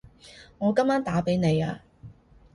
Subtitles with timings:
[0.57, 1.79] 我今晚打畀你吖